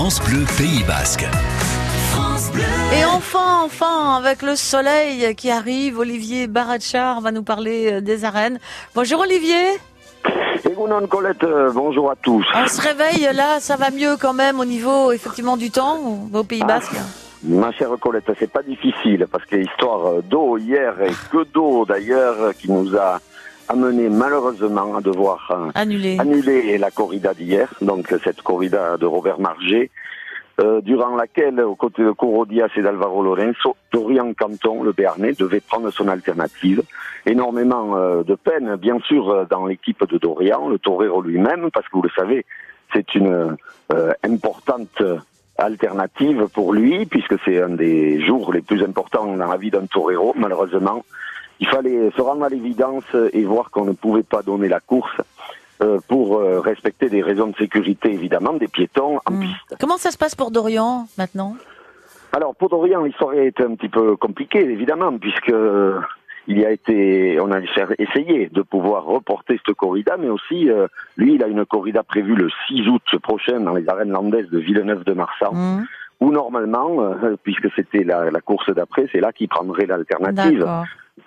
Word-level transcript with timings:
France 0.00 0.22
Bleu 0.22 0.46
Pays 0.56 0.82
Basque. 0.84 1.26
Et 2.98 3.04
enfin, 3.04 3.60
enfin, 3.62 4.16
avec 4.16 4.40
le 4.40 4.56
soleil 4.56 5.34
qui 5.34 5.50
arrive, 5.50 5.98
Olivier 5.98 6.46
Barachar 6.46 7.20
va 7.20 7.32
nous 7.32 7.42
parler 7.42 7.92
euh, 7.92 8.00
des 8.00 8.24
arènes. 8.24 8.58
Bonjour 8.94 9.20
Olivier. 9.20 9.76
Egunon 10.64 11.06
Colette, 11.06 11.44
euh, 11.44 11.70
bonjour 11.74 12.10
à 12.10 12.16
tous. 12.16 12.46
On 12.54 12.66
se 12.66 12.80
réveille 12.80 13.28
là, 13.34 13.60
ça 13.60 13.76
va 13.76 13.90
mieux 13.90 14.16
quand 14.18 14.32
même 14.32 14.58
au 14.58 14.64
niveau 14.64 15.12
effectivement 15.12 15.58
du 15.58 15.70
temps 15.70 15.98
au 16.32 16.44
Pays 16.44 16.64
Basque. 16.64 16.96
Ma 17.44 17.70
chère 17.70 17.90
Colette, 18.00 18.32
c'est 18.38 18.50
pas 18.50 18.62
difficile 18.62 19.26
parce 19.30 19.44
que 19.44 19.56
l'histoire 19.56 20.22
d'eau 20.22 20.56
hier 20.56 20.94
et 21.02 21.12
que 21.30 21.44
d'eau 21.52 21.84
d'ailleurs 21.84 22.54
qui 22.58 22.70
nous 22.70 22.96
a 22.96 23.20
amené 23.70 24.08
malheureusement 24.08 24.96
à 24.96 25.00
devoir 25.00 25.50
euh, 25.50 25.70
annuler 26.18 26.76
la 26.76 26.90
corrida 26.90 27.34
d'hier, 27.34 27.72
donc 27.80 28.12
cette 28.24 28.42
corrida 28.42 28.96
de 28.96 29.06
Robert 29.06 29.38
Marget, 29.38 29.90
euh, 30.60 30.80
durant 30.80 31.16
laquelle, 31.16 31.60
aux 31.60 31.76
côtés 31.76 32.02
de 32.02 32.10
Corodias 32.10 32.68
et 32.76 32.82
d'Alvaro 32.82 33.22
Lorenzo, 33.22 33.76
Dorian 33.92 34.34
Canton, 34.34 34.82
le 34.82 34.92
Béarnais, 34.92 35.32
devait 35.32 35.60
prendre 35.60 35.90
son 35.90 36.08
alternative. 36.08 36.82
Énormément 37.24 37.96
euh, 37.96 38.22
de 38.24 38.34
peine, 38.34 38.76
bien 38.76 38.98
sûr, 39.00 39.46
dans 39.48 39.66
l'équipe 39.66 40.04
de 40.04 40.18
Dorian, 40.18 40.68
le 40.68 40.78
torero 40.78 41.22
lui-même, 41.22 41.70
parce 41.72 41.86
que 41.86 41.96
vous 41.96 42.02
le 42.02 42.10
savez, 42.10 42.44
c'est 42.92 43.14
une 43.14 43.56
euh, 43.94 44.12
importante 44.24 45.02
alternative 45.56 46.48
pour 46.52 46.72
lui, 46.72 47.06
puisque 47.06 47.36
c'est 47.44 47.62
un 47.62 47.70
des 47.70 48.20
jours 48.26 48.52
les 48.52 48.62
plus 48.62 48.82
importants 48.82 49.34
dans 49.34 49.46
la 49.46 49.56
vie 49.56 49.70
d'un 49.70 49.86
torero, 49.86 50.34
malheureusement. 50.36 51.04
Il 51.60 51.68
fallait 51.68 52.10
se 52.16 52.20
rendre 52.20 52.44
à 52.44 52.48
l'évidence 52.48 53.04
et 53.32 53.44
voir 53.44 53.70
qu'on 53.70 53.84
ne 53.84 53.92
pouvait 53.92 54.22
pas 54.22 54.42
donner 54.42 54.68
la 54.68 54.80
course 54.80 55.14
euh, 55.82 55.98
pour 56.08 56.38
euh, 56.38 56.60
respecter 56.60 57.08
des 57.08 57.22
raisons 57.22 57.48
de 57.48 57.56
sécurité, 57.56 58.12
évidemment, 58.12 58.54
des 58.54 58.68
piétons 58.68 59.18
en 59.26 59.32
Hmm. 59.32 59.40
piste. 59.40 59.76
Comment 59.80 59.96
ça 59.98 60.10
se 60.10 60.18
passe 60.18 60.34
pour 60.34 60.50
Dorian 60.50 61.06
maintenant? 61.18 61.54
Alors, 62.32 62.54
pour 62.54 62.68
Dorian, 62.68 63.04
l'histoire 63.04 63.30
a 63.32 63.42
été 63.42 63.62
un 63.62 63.74
petit 63.74 63.88
peu 63.88 64.16
compliquée, 64.16 64.60
évidemment, 64.62 65.16
puisque 65.18 65.50
euh, 65.50 65.98
il 66.46 66.58
y 66.58 66.64
a 66.64 66.70
été, 66.70 67.38
on 67.40 67.50
a 67.52 67.60
essayé 67.98 68.48
de 68.50 68.62
pouvoir 68.62 69.04
reporter 69.04 69.58
cette 69.64 69.74
corrida, 69.76 70.16
mais 70.18 70.28
aussi, 70.28 70.70
euh, 70.70 70.86
lui, 71.16 71.34
il 71.34 71.42
a 71.42 71.46
une 71.48 71.64
corrida 71.66 72.02
prévue 72.02 72.34
le 72.36 72.48
6 72.68 72.88
août 72.88 73.02
prochain 73.22 73.60
dans 73.60 73.74
les 73.74 73.88
arènes 73.88 74.10
landaises 74.12 74.48
de 74.50 74.58
Villeneuve-de-Marsan, 74.58 75.52
Hmm, 75.52 75.84
où 76.20 76.30
normalement, 76.30 77.00
euh, 77.02 77.36
puisque 77.42 77.68
c'était 77.74 78.04
la, 78.04 78.30
la 78.30 78.40
course 78.40 78.70
d'après, 78.70 79.08
c'est 79.12 79.20
là 79.20 79.32
qu'il 79.32 79.48
prendrait 79.48 79.86
l'alternative. 79.86 80.66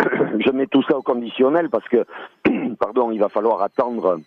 Je 0.46 0.52
mets 0.52 0.68
tout 0.68 0.84
ça 0.84 0.98
au 0.98 1.02
conditionnel 1.02 1.70
parce 1.70 1.88
que, 1.88 2.06
pardon, 2.80 3.12
il 3.12 3.20
va 3.20 3.30
falloir 3.30 3.62
attendre 3.62 4.20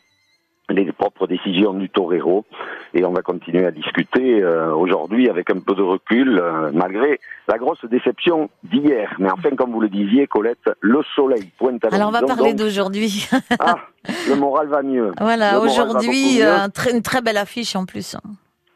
les 0.69 0.91
propres 0.93 1.27
décisions 1.27 1.75
du 1.75 1.89
torero 1.89 2.45
et 2.93 3.05
on 3.05 3.13
va 3.13 3.23
continuer 3.23 3.65
à 3.67 3.71
discuter 3.71 4.43
euh, 4.43 4.75
aujourd'hui 4.75 5.29
avec 5.29 5.51
un 5.51 5.61
peu 5.61 5.75
de 5.75 5.83
recul 5.83 6.39
euh, 6.39 6.71
malgré 6.73 7.21
la 7.49 7.59
grosse 7.59 7.85
déception 7.85 8.51
d'hier. 8.65 9.15
Mais 9.19 9.31
enfin, 9.31 9.51
comme 9.51 9.71
vous 9.71 9.81
le 9.81 9.89
disiez, 9.89 10.27
Colette, 10.27 10.71
le 10.81 11.03
soleil 11.15 11.51
pointe 11.59 11.85
à 11.85 11.95
Alors 11.95 12.09
on 12.09 12.13
va 12.13 12.23
parler 12.23 12.55
d'aujourd'hui. 12.55 13.29
Ah, 13.59 13.77
le 14.29 14.37
moral 14.37 14.69
va 14.69 14.83
mieux. 14.83 15.13
voilà, 15.21 15.61
aujourd'hui, 15.61 16.43
euh, 16.43 16.59
un 16.59 16.69
une 16.93 17.03
très 17.03 17.23
belle 17.23 17.37
affiche 17.37 17.75
en 17.75 17.87
plus. 17.87 18.17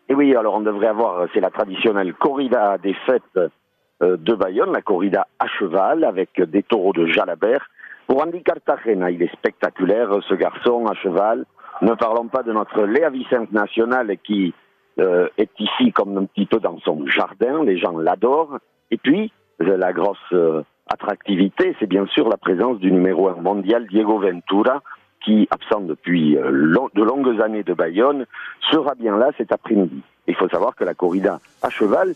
Et 0.08 0.14
oui, 0.14 0.34
alors 0.34 0.54
on 0.54 0.60
devrait 0.60 0.88
avoir, 0.88 1.26
c'est 1.32 1.40
la 1.40 1.50
traditionnelle 1.50 2.14
corrida 2.14 2.78
des 2.78 2.94
fêtes 3.06 3.52
de 4.00 4.34
Bayonne, 4.34 4.72
la 4.72 4.82
corrida 4.82 5.26
à 5.38 5.46
cheval 5.46 6.04
avec 6.04 6.40
des 6.40 6.62
taureaux 6.62 6.92
de 6.92 7.06
Jalabert. 7.06 7.68
Pour 8.06 8.22
Andy 8.22 8.42
Cartagena, 8.42 9.10
il 9.10 9.22
est 9.22 9.32
spectaculaire, 9.32 10.10
ce 10.28 10.34
garçon 10.34 10.86
à 10.86 10.94
cheval. 10.94 11.44
Ne 11.82 11.94
parlons 11.94 12.28
pas 12.28 12.42
de 12.42 12.52
notre 12.52 12.82
Léa 12.82 13.10
Vicente 13.10 13.52
nationale 13.52 14.16
qui 14.24 14.52
euh, 14.98 15.28
est 15.38 15.50
ici 15.58 15.92
comme 15.92 16.16
un 16.16 16.24
petit 16.24 16.46
peu 16.46 16.58
dans 16.58 16.78
son 16.80 17.06
jardin, 17.06 17.64
les 17.64 17.78
gens 17.78 17.96
l'adorent. 17.96 18.58
Et 18.90 18.96
puis, 18.96 19.32
euh, 19.62 19.76
la 19.76 19.92
grosse 19.92 20.18
euh, 20.32 20.62
attractivité, 20.88 21.76
c'est 21.78 21.86
bien 21.86 22.06
sûr 22.06 22.28
la 22.28 22.36
présence 22.36 22.78
du 22.78 22.90
numéro 22.90 23.28
un 23.28 23.40
mondial 23.40 23.86
Diego 23.86 24.18
Ventura, 24.18 24.82
qui, 25.24 25.46
absent 25.50 25.82
depuis 25.82 26.36
euh, 26.36 26.50
de 26.94 27.02
longues 27.02 27.40
années 27.42 27.62
de 27.62 27.74
Bayonne, 27.74 28.26
sera 28.70 28.94
bien 28.94 29.16
là 29.16 29.30
cet 29.36 29.52
après-midi. 29.52 30.02
Il 30.26 30.34
faut 30.34 30.48
savoir 30.48 30.74
que 30.74 30.84
la 30.84 30.94
corrida 30.94 31.40
à 31.62 31.70
cheval, 31.70 32.14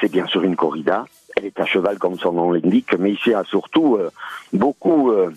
c'est 0.00 0.10
bien 0.10 0.26
sûr 0.26 0.42
une 0.44 0.56
corrida. 0.56 1.04
Elle 1.36 1.46
est 1.46 1.58
à 1.60 1.64
cheval 1.66 1.98
comme 1.98 2.18
son 2.18 2.32
nom 2.32 2.52
l'indique, 2.52 2.94
mais 2.98 3.12
ici 3.12 3.34
a 3.34 3.44
surtout 3.44 3.96
euh, 3.96 4.10
beaucoup 4.52 5.10
euh, 5.10 5.30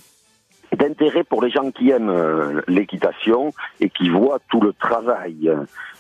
d'intérêt 0.78 1.24
pour 1.24 1.42
les 1.44 1.50
gens 1.50 1.72
qui 1.72 1.90
aiment 1.90 2.10
euh, 2.10 2.62
l'équitation 2.68 3.54
et 3.80 3.90
qui 3.90 4.10
voient 4.10 4.40
tout 4.50 4.62
le 4.62 4.74
travail 4.74 5.52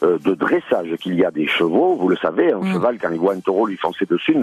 de 0.01 0.33
dressage 0.35 0.95
qu'il 1.01 1.15
y 1.15 1.25
a 1.25 1.31
des 1.31 1.47
chevaux. 1.47 1.95
Vous 1.95 2.09
le 2.09 2.17
savez, 2.17 2.51
un 2.51 2.59
Mm. 2.59 2.73
cheval, 2.73 2.97
quand 2.99 3.09
il 3.11 3.19
voit 3.19 3.33
un 3.33 3.39
taureau 3.39 3.65
lui 3.65 3.77
foncer 3.77 4.05
dessus, 4.05 4.37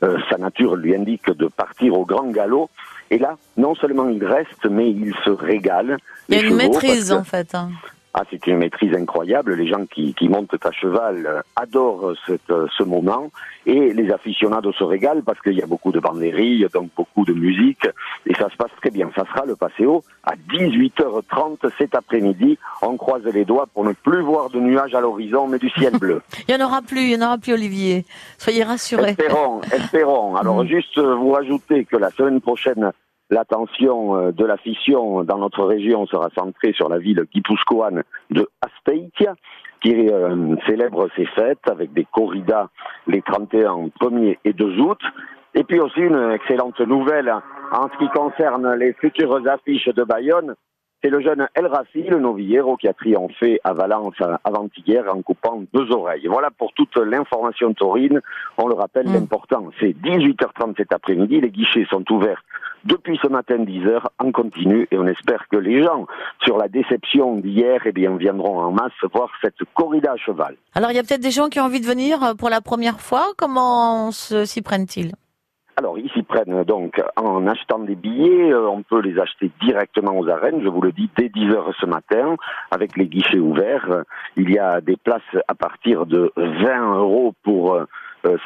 sa 0.00 0.36
nature 0.38 0.76
lui 0.76 0.94
indique 0.94 1.30
de 1.30 1.46
partir 1.46 1.94
au 1.98 2.04
grand 2.04 2.26
galop. 2.30 2.68
Et 3.10 3.18
là, 3.18 3.36
non 3.56 3.74
seulement 3.76 4.08
il 4.08 4.24
reste, 4.24 4.66
mais 4.68 4.90
il 4.90 5.14
se 5.24 5.30
régale. 5.30 5.96
Il 6.28 6.34
y 6.34 6.38
a 6.38 6.42
une 6.42 6.56
maîtrise 6.56 7.12
en 7.12 7.24
fait. 7.24 7.54
hein. 7.54 7.70
Ah, 8.18 8.22
c'est 8.30 8.46
une 8.46 8.56
maîtrise 8.58 8.94
incroyable. 8.94 9.54
Les 9.54 9.68
gens 9.68 9.84
qui, 9.86 10.14
qui 10.14 10.28
montent 10.28 10.54
à 10.64 10.72
cheval 10.72 11.26
euh, 11.26 11.40
adorent 11.54 12.14
cette, 12.26 12.50
euh, 12.50 12.66
ce 12.76 12.82
moment 12.82 13.30
et 13.66 13.92
les 13.92 14.10
aficionados 14.10 14.72
se 14.72 14.84
régalent 14.84 15.22
parce 15.22 15.40
qu'il 15.40 15.52
y 15.54 15.62
a 15.62 15.66
beaucoup 15.66 15.92
de 15.92 16.00
banderilles, 16.00 16.66
donc 16.72 16.90
beaucoup 16.96 17.24
de 17.24 17.32
musique 17.32 17.86
et 18.26 18.34
ça 18.34 18.48
se 18.50 18.56
passe 18.56 18.70
très 18.80 18.90
bien. 18.90 19.10
Ça 19.14 19.24
sera 19.26 19.44
le 19.44 19.54
Passéo 19.54 20.02
à 20.24 20.32
18h30 20.52 21.70
cet 21.78 21.94
après-midi. 21.94 22.58
On 22.82 22.96
croise 22.96 23.24
les 23.24 23.44
doigts 23.44 23.66
pour 23.72 23.84
ne 23.84 23.92
plus 23.92 24.22
voir 24.22 24.50
de 24.50 24.60
nuages 24.60 24.94
à 24.94 25.00
l'horizon 25.00 25.46
mais 25.46 25.58
du 25.58 25.70
ciel 25.70 25.96
bleu. 25.98 26.22
Il 26.48 26.54
n'y 26.56 26.62
en 26.62 26.66
aura 26.66 26.82
plus, 26.82 27.00
il 27.02 27.16
n'y 27.18 27.22
en 27.22 27.26
aura 27.26 27.38
plus 27.38 27.52
Olivier. 27.52 28.04
Soyez 28.38 28.64
rassurés. 28.64 29.10
Espérons, 29.10 29.60
espérons. 29.72 30.36
Alors 30.36 30.56
Mm. 30.66 30.68
juste 30.68 30.98
euh, 30.98 31.14
vous 31.14 31.30
rajoutez 31.32 31.84
que 31.84 31.96
la 31.96 32.10
semaine 32.10 32.40
prochaine, 32.40 32.90
l'attention 33.30 34.16
euh, 34.16 34.32
de 34.32 34.44
la 34.44 34.56
fission 34.56 35.24
dans 35.24 35.38
notre 35.38 35.64
région 35.64 36.06
sera 36.06 36.28
centrée 36.36 36.72
sur 36.72 36.88
la 36.88 36.98
ville 36.98 37.24
guipuscoane 37.32 38.02
de 38.30 38.48
Aspeitia, 38.60 39.34
qui 39.82 40.08
euh, 40.10 40.56
célèbre 40.66 41.08
ses 41.16 41.26
fêtes 41.26 41.70
avec 41.70 41.92
des 41.92 42.06
corridas 42.12 42.68
les 43.06 43.22
31, 43.22 43.90
1er 44.00 44.38
et 44.44 44.52
2 44.52 44.80
août. 44.80 45.00
Et 45.54 45.64
puis 45.64 45.80
aussi 45.80 46.00
une 46.00 46.32
excellente 46.32 46.80
nouvelle 46.80 47.32
en 47.72 47.88
ce 47.88 47.98
qui 47.98 48.08
concerne 48.10 48.74
les 48.74 48.92
futures 48.94 49.40
affiches 49.48 49.88
de 49.88 50.04
Bayonne. 50.04 50.54
C'est 51.02 51.10
le 51.10 51.20
jeune 51.20 51.46
El 51.54 51.66
Rafi, 51.66 52.02
le 52.02 52.18
novillero, 52.18 52.76
qui 52.76 52.88
a 52.88 52.92
triomphé 52.92 53.60
à 53.64 53.74
Valence 53.74 54.16
avant-hier 54.44 55.04
en 55.14 55.22
coupant 55.22 55.62
deux 55.72 55.92
oreilles. 55.92 56.26
Voilà 56.26 56.50
pour 56.50 56.72
toute 56.72 56.96
l'information 56.96 57.72
taurine. 57.74 58.20
On 58.58 58.66
le 58.66 58.74
rappelle, 58.74 59.06
Mm. 59.08 59.12
l'important, 59.14 59.70
c'est 59.78 59.92
18h30 59.92 60.74
cet 60.76 60.92
après-midi. 60.92 61.40
Les 61.40 61.50
guichets 61.50 61.86
sont 61.90 62.04
ouverts 62.10 62.42
depuis 62.86 63.18
ce 63.22 63.28
matin 63.28 63.56
10h 63.58 64.00
en 64.18 64.32
continu 64.32 64.86
et 64.90 64.98
on 64.98 65.06
espère 65.06 65.46
que 65.50 65.56
les 65.56 65.82
gens, 65.82 66.06
sur 66.44 66.56
la 66.56 66.68
déception 66.68 67.36
d'hier, 67.36 67.80
eh 67.84 67.92
bien, 67.92 68.16
viendront 68.16 68.58
en 68.60 68.70
masse 68.72 68.92
voir 69.12 69.28
cette 69.42 69.58
corrida 69.74 70.12
à 70.12 70.16
cheval. 70.16 70.56
Alors 70.74 70.90
il 70.90 70.94
y 70.96 70.98
a 70.98 71.02
peut-être 71.02 71.20
des 71.22 71.30
gens 71.30 71.48
qui 71.48 71.60
ont 71.60 71.64
envie 71.64 71.80
de 71.80 71.86
venir 71.86 72.22
euh, 72.22 72.34
pour 72.34 72.48
la 72.50 72.60
première 72.60 73.00
fois. 73.00 73.26
Comment 73.36 74.10
se- 74.10 74.44
s'y 74.44 74.62
prennent-ils? 74.62 75.12
Alors, 75.78 75.98
ils 75.98 76.08
s'y 76.12 76.22
prennent 76.22 76.64
donc 76.64 77.02
en 77.16 77.46
achetant 77.46 77.78
des 77.80 77.96
billets. 77.96 78.50
euh, 78.50 78.66
on 78.66 78.82
peut 78.82 79.00
les 79.02 79.18
acheter 79.20 79.50
directement 79.60 80.18
aux 80.18 80.26
arènes, 80.26 80.62
je 80.62 80.68
vous 80.68 80.80
le 80.80 80.90
dis, 80.90 81.10
dès 81.18 81.28
10 81.28 81.50
heures 81.50 81.70
ce 81.78 81.84
matin, 81.84 82.36
avec 82.70 82.96
les 82.96 83.04
guichets 83.06 83.38
ouverts. 83.40 84.04
Il 84.38 84.50
y 84.50 84.58
a 84.58 84.80
des 84.80 84.96
places 84.96 85.20
à 85.48 85.54
partir 85.54 86.06
de 86.06 86.32
20 86.34 86.94
euros 86.96 87.15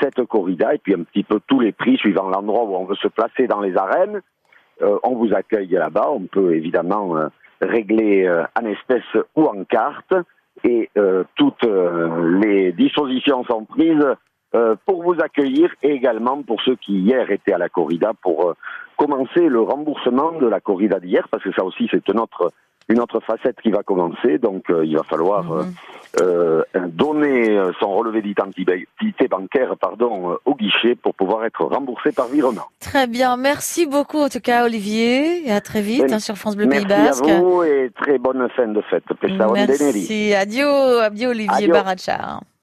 cette 0.01 0.25
corrida, 0.25 0.75
et 0.75 0.79
puis 0.79 0.95
un 0.95 1.03
petit 1.03 1.25
peu 1.25 1.41
tous 1.47 1.61
les 1.61 1.73
prix 1.73 1.97
suivant 1.97 2.29
l'endroit 2.29 2.65
où 2.65 2.75
on 2.77 2.85
veut 2.85 2.97
se 2.97 3.09
placer 3.09 3.47
dans 3.47 3.61
les 3.61 3.77
arènes. 3.77 4.21
Euh, 4.83 4.99
on 5.03 5.15
vous 5.15 5.33
accueille 5.35 5.69
là-bas. 5.69 6.09
On 6.11 6.23
peut 6.23 6.55
évidemment 6.55 7.17
euh, 7.17 7.29
régler 7.61 8.27
euh, 8.27 8.45
en 8.61 8.65
espèces 8.67 9.23
ou 9.37 9.45
en 9.45 9.65
carte. 9.65 10.15
Et 10.65 10.91
toutes 11.37 11.65
les 12.43 12.73
dispositions 12.73 13.45
sont 13.45 13.65
prises 13.65 14.05
pour 14.85 15.03
vous 15.03 15.19
accueillir 15.19 15.73
et 15.83 15.93
également 15.93 16.43
pour 16.43 16.61
ceux 16.61 16.77
qui 16.77 16.99
hier 16.99 17.31
étaient 17.31 17.55
à 17.55 17.57
la 17.57 17.71
corrida 17.71 18.13
pour 18.21 18.53
commencer 18.99 19.49
le 19.49 19.63
remboursement 19.63 20.33
de 20.33 20.47
la 20.47 20.61
corrida 20.61 21.01
d'hier 21.01 21.27
parce 21.31 21.43
que 21.43 21.53
ça 21.53 21.65
aussi 21.65 21.89
c'est 21.91 22.07
une 22.09 22.21
autre 22.21 22.53
une 22.91 23.01
autre 23.01 23.21
facette 23.21 23.59
qui 23.63 23.71
va 23.71 23.83
commencer 23.83 24.37
donc 24.37 24.65
il 24.69 24.95
va 24.95 25.05
falloir 25.05 25.45
Mhm. 25.45 25.73
Euh, 26.21 26.63
donner 26.89 27.57
euh, 27.57 27.73
son 27.79 27.93
relevé 27.95 28.21
d'identité 28.23 29.29
bancaire 29.29 29.77
pardon 29.81 30.33
euh, 30.33 30.37
au 30.45 30.55
guichet 30.55 30.97
pour 30.97 31.15
pouvoir 31.15 31.45
être 31.45 31.65
remboursé 31.65 32.11
par 32.11 32.27
virement. 32.27 32.65
Très 32.81 33.07
bien, 33.07 33.37
merci 33.37 33.87
beaucoup 33.87 34.19
en 34.19 34.29
tout 34.29 34.41
cas 34.41 34.65
Olivier 34.65 35.47
et 35.47 35.53
à 35.53 35.61
très 35.61 35.83
vite 35.83 36.03
Ben, 36.03 36.15
hein, 36.15 36.19
sur 36.19 36.37
France 36.37 36.57
Bleu 36.57 36.69
Pays 36.69 36.85
Merci 36.89 37.23
Basque. 37.23 37.29
à 37.29 37.41
vous 37.41 37.63
et 37.63 37.93
très 37.95 38.19
bonne 38.19 38.49
fin 38.57 38.67
de 38.67 38.81
fête. 38.83 39.05
Merci, 39.53 40.35
adieu, 40.35 41.01
adieu 41.01 41.29
Olivier 41.29 41.55
Adieu. 41.55 41.73
Barachar. 41.73 42.41